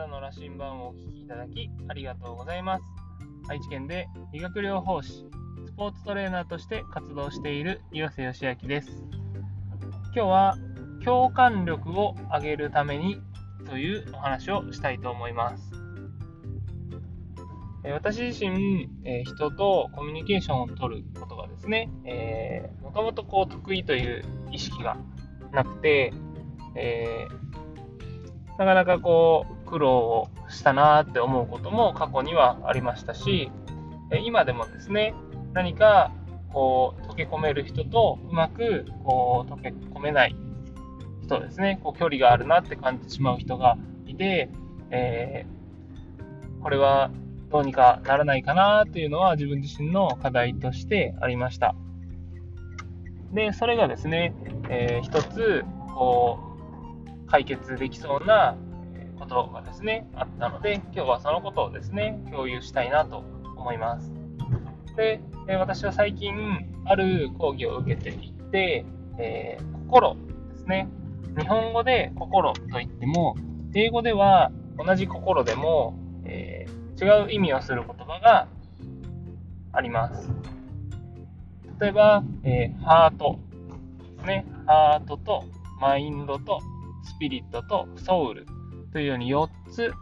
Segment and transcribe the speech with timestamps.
[0.00, 2.84] 田の羅針盤をお聞きいただきありがとうございます。
[3.48, 5.26] 愛知県で理学療法士、
[5.66, 9.04] スポーツトレーナーとして活動している岩瀬義明です。
[10.04, 10.56] 今日は
[11.04, 13.20] 共感力を上げるために
[13.68, 15.70] というお話をしたいと思います。
[17.84, 24.96] 私自身、え人とコミュニケーションを取ることがですね、えー、もともと得意という意識が
[25.52, 26.12] なくて、
[26.74, 33.50] えー、なかなかこう苦労をしたなって思うことも過去にはありましたし、
[34.24, 35.14] 今でもですね、
[35.52, 36.10] 何か
[36.52, 40.36] こう溶け込める人とうまくこう溶け込めない
[41.22, 44.50] 人ですね、こう距離があるなって感じてしまう人がいて、
[44.90, 47.10] えー、これは
[47.50, 51.74] どうにかならないかなというのは自分自身の課題としてありました。
[53.32, 54.34] で、それがですね、
[54.68, 56.38] えー、一つ、こ
[57.26, 58.56] う、解決できそうな
[59.20, 63.18] ことがですね、あったので、今日はそのことをですね、共有したいなと
[63.56, 64.10] 思います。
[64.96, 66.34] で、え私は最近、
[66.86, 68.86] ある講義を受けていて、
[69.18, 70.16] えー、心
[70.52, 70.88] ですね。
[71.38, 73.36] 日本語で心と言っても、
[73.74, 78.48] 英語では同じ心でも、えー、違う意味をする言葉が
[79.72, 80.30] あります。
[81.78, 83.38] 例えば、えー、ハート
[84.16, 84.46] ですね。
[84.66, 85.44] ハートと
[85.78, 86.60] マインドと
[87.04, 88.46] スピリットとソウル
[88.92, 89.92] というように4つ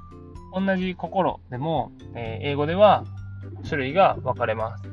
[0.55, 3.05] 同じ心でも、えー、英語では
[3.64, 4.84] 種類が分かれます。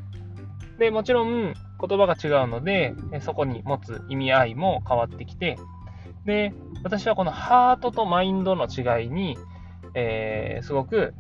[0.77, 5.57] で、もちろん言葉が違うので、そこに持つ意味合いも変わってきて、
[6.25, 9.37] で、私はこのハートとマインドの違いに、
[9.93, 11.13] えー、すごく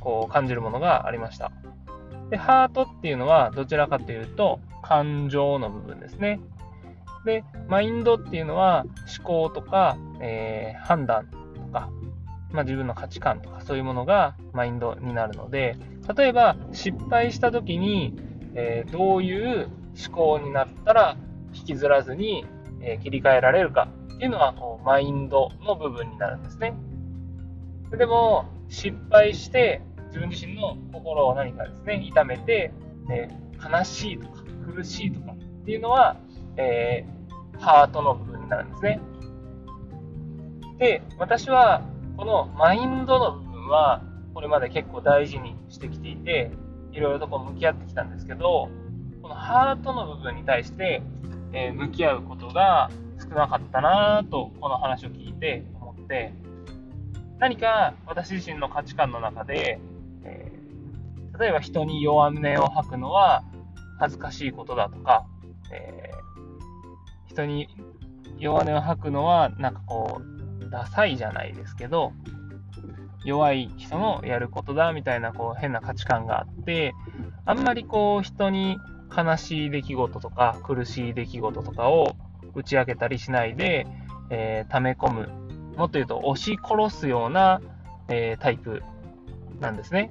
[0.00, 1.50] こう感じるものがありました。
[2.30, 6.40] で、ハートっていうのはどちらかというと感情の部分ですね。
[7.24, 8.84] で、マインドっていうのは
[9.18, 11.28] 思考とか、えー、判断、
[12.50, 15.76] まあ、自分の価値観とかそういうものがマインドになるので、
[16.16, 18.16] 例えば失敗した時に、
[18.54, 19.68] えー、どういう
[20.06, 21.16] 思考になったら
[21.52, 22.46] 引きずらずに、
[22.80, 26.74] えー、切り替えられるかっていうのはこうマインドの部分になるんですね。
[27.90, 32.72] でも失敗して自分自身の心を何かですね痛めて、
[33.10, 34.42] えー、悲しいとか
[34.74, 36.16] 苦しいとかっていうのは、
[36.56, 37.04] え、
[37.58, 39.00] ハートの部分になるんですね。
[40.78, 41.82] で私は
[42.18, 44.02] このマインドの部分は
[44.34, 46.50] これまで結構大事にしてきていて
[46.90, 48.68] いろいろとこう向き合ってきたんですけど
[49.22, 51.00] このハートの部分に対して、
[51.52, 52.90] えー、向き合うことが
[53.20, 56.34] 少なかったなとこの話を聞いて思って
[57.38, 59.78] 何か私自身の価値観の中で、
[60.24, 63.44] えー、例えば人に弱音を吐くのは
[64.00, 65.24] 恥ずかしいことだとか、
[65.72, 67.68] えー、人に
[68.40, 70.37] 弱音を吐くのはなんかこう
[70.70, 72.12] ダサいじゃないですけど
[73.24, 76.94] 弱い人のやることだみたいなこう変な価値観があって
[77.44, 78.78] あんまりこう人に
[79.16, 82.16] 悲しい出来事とか苦しい出来事とかを
[82.54, 83.86] 打ち明けたりしないで、
[84.30, 85.28] えー、溜め込む。
[85.76, 87.60] もっと言うと、押し殺すような、
[88.08, 88.82] えー、タイプ
[89.60, 90.10] なんですね。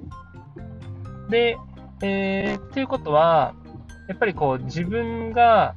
[1.29, 1.57] で、
[2.01, 3.53] えー、っていうことは、
[4.07, 5.75] やっぱりこう自分が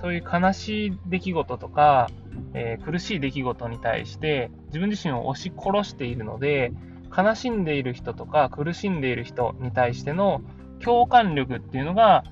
[0.00, 2.10] そういう悲しい出来事とか、
[2.54, 6.72] えー、苦しい出来事に対して自分自身を押し殺しているので、
[7.16, 10.42] 悲しんでいる人とか苦しんでいる人に対しての
[10.80, 12.24] 共感力っていうのが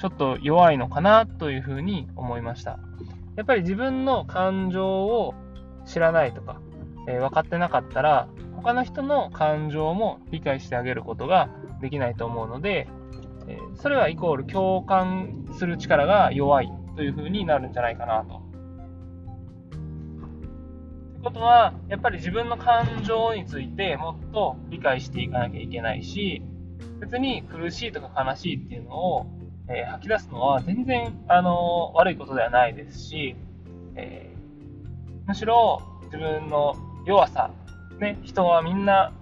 [0.00, 2.78] ちょっと弱いのかなというふうに思いました。
[3.36, 5.34] やっぱり自分の感情を
[5.84, 6.60] 知らないとか、
[7.08, 11.50] えー、分かってなかったら、他の人の感情も理解してあげることが
[11.80, 12.88] できないと思うので、
[13.46, 18.43] えー、それはイコール共感する力が弱いというふうになるんじゃないかなと。
[21.24, 26.42] ことは、やっぱり自分の感情についてもっと理解していかなきゃいけないし、
[27.00, 29.26] 別に苦しいとか悲しいっていうのを
[29.68, 33.34] えー、吐き出すのは全然、あのー、悪いことではないですし、
[33.96, 36.74] えー、むしろ自分の
[37.06, 37.50] 弱さ、
[37.98, 39.12] ね、人はみんな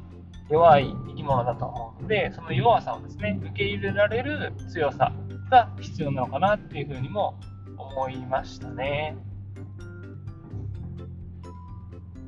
[0.50, 5.12] 弱い生き物だと思うので、その弱さをですね、受け入れられる強さ
[5.50, 7.38] が必要なのかなっていうふうにも
[7.79, 9.17] 思いましたね。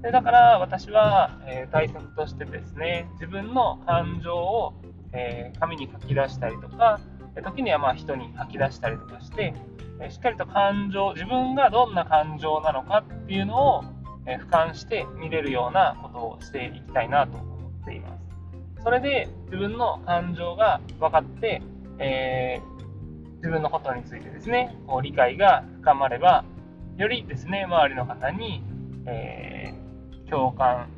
[0.04, 4.74] でだから私は、えー、対策としてですね、自分の感情を、
[5.12, 7.00] えー、紙に書き出したりとか、
[7.42, 9.54] 時にはまあ人に吐き出したりとかして
[10.00, 13.84] え、しっかりと感情、自分がどんな感情なのかっていうのを
[14.26, 18.82] え俯瞰して見れるようなことをしていきたいなと思っています。
[18.82, 21.62] それで自分の感情が分かって、
[21.98, 22.60] え、
[23.36, 26.44] 自分のことについてですね、こう理解が深まれば、
[26.96, 28.62] よりですね、周りの方に、
[29.06, 29.83] えー、
[30.30, 30.88] 共感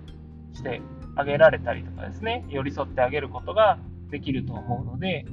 [0.53, 0.81] して
[1.17, 3.79] あげられたりとかですね、寄り添ってあげることが
[4.11, 5.25] できると思うので、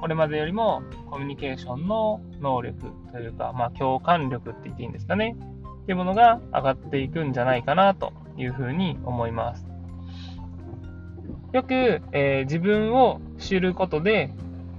[0.00, 5.36] これまでよりもコミュニケーションの能力というか、まあ、共感力って言っていいんですかね、
[5.82, 9.66] っていうものが上がっていくんじゃないかなというふうに思います。
[11.52, 14.32] よく、えー、自分を知ることで、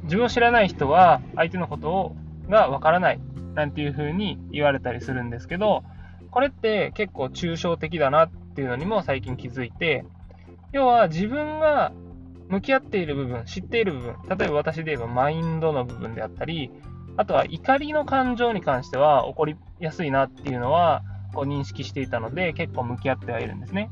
[0.04, 2.16] 自分を知らない人は相手のことを
[2.50, 3.20] がわからない
[3.54, 5.84] なんていうふうに言われたりするんですけど、
[6.32, 10.06] これって結構抽象的だなっていうのにも最近気づいて、
[10.72, 11.92] 要は自分が
[12.48, 16.72] 向き合っている部分、知っている部分、例えば私で言えばマインドの部分であったり、
[17.18, 23.90] あとは怒りの感情に関しては起こりやすいなっていうのはこう認識していたので結構向き合ってはいるんですね。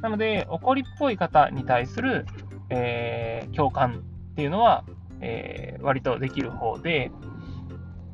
[0.00, 2.26] なので、怒りっぽい方に対する、
[2.70, 4.02] えー、共感
[4.32, 4.84] っていうのは、
[5.20, 7.12] えー、割とできる方で、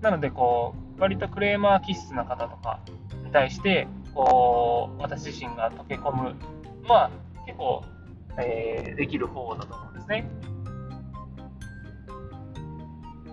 [0.02, 2.80] なので、こう、割とクレーマー気質な方とか
[3.28, 6.34] に対して、こう、私自身が溶け込む
[6.84, 7.10] のは
[7.46, 7.84] 結構、
[8.38, 10.28] えー、できる方だと思うんですね。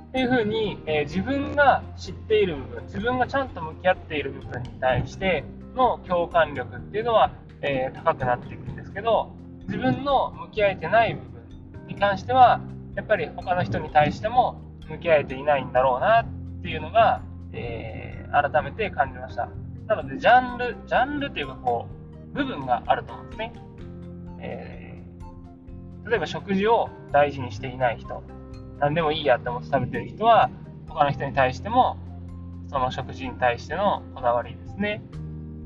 [0.09, 5.44] っていうふうに、えー、自分が知っている部分、自分がちゃんと向き合っている部分に対して
[5.75, 7.31] の共感力っていうのは、
[7.62, 9.31] えー、高くなっていくんですけど、
[9.68, 12.62] 自分の向き合えてない部分に関しては、
[12.95, 16.25] やっぱり他の人に対しても向き合えていないんだろうなっ
[16.62, 17.21] ていうのが、
[17.51, 19.50] えー、改めて感じました。
[19.87, 21.87] なので、ジャンル、ジャンルっていうか、こ
[22.33, 23.53] う、部分があると思うんですね。
[24.39, 28.23] えー、例えば食事を大事にしていない人、
[28.79, 30.49] 何でもいいやって思って食べてる人は、
[30.87, 31.97] 他の人に対しても、
[32.67, 35.01] その食事に対してのこだわりですね。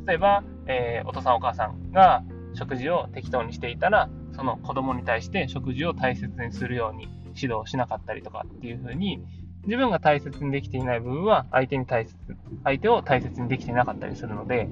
[0.05, 2.23] 例えば、えー、お父さんお母さんが
[2.53, 9.23] 食事を適当にしていたら、その子供に対して食事を大切にするように指導しなかったりとかっていう風に、
[9.65, 12.15] 自分が大切にできていない部分は相手に大切、
[12.63, 14.69] 相手を大切にできていなかったりするので、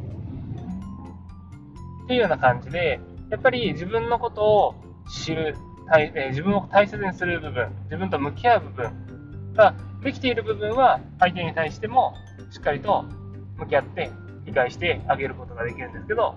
[2.05, 2.99] っていうような感じで、
[3.29, 4.75] やっぱり自分のことを
[5.09, 5.55] 知る、
[5.97, 9.73] え自分を大切にする部分、自分と向き合う部分が
[10.03, 12.13] できている部分は相手に対しても
[12.49, 13.05] しっかりと
[13.57, 14.09] 向き合って
[14.45, 16.35] 理解してあげることができるんですけど、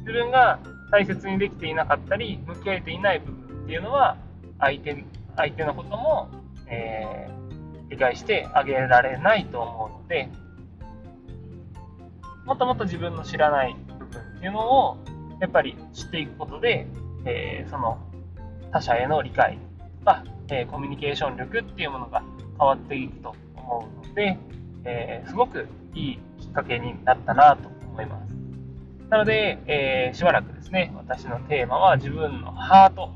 [0.00, 0.58] 自分が
[0.90, 4.16] 大切にできていなかったり、向き合えていない部分っていうのは、
[4.58, 5.04] 相手
[5.36, 6.28] 相手のことも、
[6.68, 7.43] えー
[7.94, 10.28] 理解してあげられないと思うので、
[12.44, 14.98] もっともっと自分の知らない部分っていうのを、
[15.40, 16.88] やっぱり知っていくことで、
[17.24, 17.98] えー、その
[18.72, 19.58] 他者への理解
[20.04, 22.24] が、えー、コミュニケーション力っていうものが
[22.58, 24.38] 変わっていくと思うので、
[24.84, 28.34] えー、すごくいいきっかけになったなと思います。
[29.08, 33.12] なので、えしばらくですね、私のテーマは自分のハート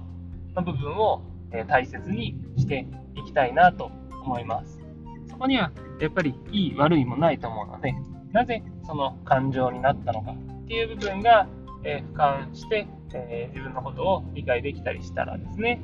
[0.55, 1.23] の部分を、
[1.67, 2.87] 大切にして
[3.17, 3.91] いきたいなと
[4.29, 4.81] 思います。
[5.29, 7.95] そこにはやっぱりいい悪いもないと思うので、
[8.33, 11.49] なぜその感情になったのかっていう部分が、
[11.83, 15.81] えー、俯瞰して、えー、自分のことを理解できたりしたらですね、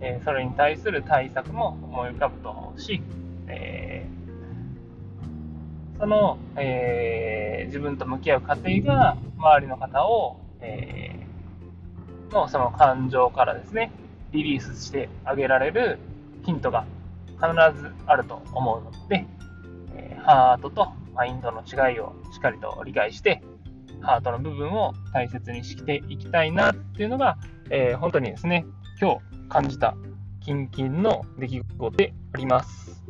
[0.00, 3.02] えー、それに対する対策も思い浮かぶと思うし、
[3.48, 4.06] え
[5.98, 11.14] その、え自分と向き合う過程が周りの方を、え
[12.32, 13.92] のその感情からですね、
[14.32, 15.98] リリースしてあげられる
[16.44, 16.86] ヒントが
[17.42, 19.26] 必ずあると思うので、
[19.96, 23.42] えハートとマインドの違いをしっかりと理解して、
[24.00, 27.38] ハートの部分を大切にしていきたいなっていうのが、
[27.70, 28.64] えー、本当にですね、
[29.00, 29.96] 今日感じた
[30.40, 33.02] キンキンの出来事であります。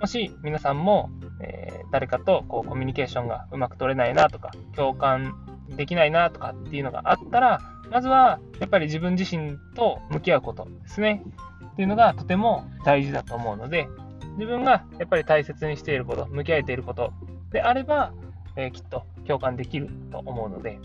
[0.00, 5.34] もし皆さんも、えー、誰かとこうコミュニケーションがうまく取れないなとか、共感
[5.76, 11.22] できないなとかっていうのがあったら、まずはやっぱり自分自身と向き合うことですね。
[11.74, 13.88] っていうのがとても大事だと思うので、
[14.38, 17.12] 自分がやっぱり大切にしていること、向き合えていること
[17.50, 18.12] であれば、
[18.56, 20.78] えー、きっと共感できると思うので、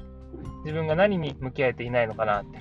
[0.63, 2.59] 自分が何に向き合えていないのかなって、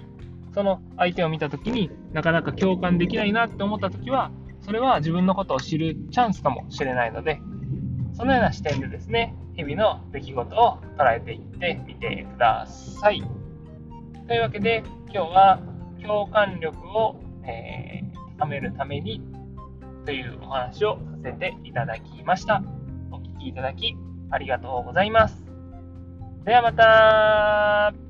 [0.52, 4.30] その相手を見たときになかなか共感できないなって思ったときは、
[4.60, 7.40] それは自分のことを知るチャンスかもしれないので、
[8.12, 13.22] そのような視点でですね、日々の出来事を捉えていってみてください。
[14.26, 14.82] というわけで、
[15.14, 15.60] 今日は
[16.02, 19.20] 共感力を、えー高めるために
[20.06, 22.62] というお話をさせていただきました。
[23.10, 23.96] お聴きいただき
[24.30, 25.44] ありがとうございます。
[26.44, 28.07] ではまた